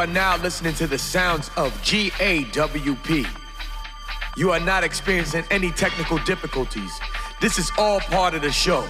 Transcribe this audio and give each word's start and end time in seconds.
are 0.00 0.06
now 0.06 0.34
listening 0.38 0.72
to 0.72 0.86
the 0.86 0.96
sounds 0.96 1.50
of 1.58 1.72
GAWP. 1.82 3.26
You 4.34 4.50
are 4.50 4.60
not 4.60 4.82
experiencing 4.82 5.44
any 5.50 5.70
technical 5.72 6.16
difficulties. 6.24 6.90
This 7.42 7.58
is 7.58 7.70
all 7.76 8.00
part 8.00 8.32
of 8.32 8.40
the 8.40 8.50
show. 8.50 8.88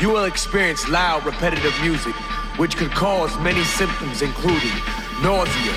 You 0.00 0.08
will 0.08 0.24
experience 0.24 0.88
loud, 0.88 1.26
repetitive 1.26 1.74
music, 1.82 2.14
which 2.56 2.74
could 2.78 2.90
cause 2.92 3.38
many 3.40 3.62
symptoms, 3.64 4.22
including 4.22 4.72
nausea, 5.20 5.76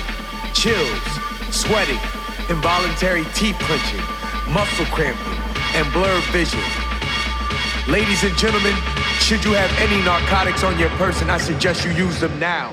chills, 0.54 1.02
sweating, 1.50 2.00
involuntary 2.48 3.24
teeth 3.34 3.58
clenching, 3.58 4.00
muscle 4.50 4.86
cramping, 4.86 5.38
and 5.74 5.92
blurred 5.92 6.24
vision. 6.32 6.62
Ladies 7.86 8.24
and 8.24 8.34
gentlemen, 8.38 8.74
should 9.20 9.44
you 9.44 9.52
have 9.52 9.70
any 9.78 10.02
narcotics 10.06 10.64
on 10.64 10.78
your 10.78 10.90
person, 10.96 11.28
I 11.28 11.36
suggest 11.36 11.84
you 11.84 11.90
use 11.90 12.18
them 12.18 12.40
now. 12.40 12.72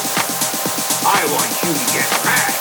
I 1.03 1.25
want 1.33 1.63
you 1.63 1.73
to 1.73 1.93
get 1.93 2.25
mad. 2.25 2.60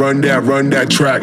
run 0.00 0.22
that, 0.22 0.42
run 0.44 0.70
that 0.70 0.88
track. 0.88 1.22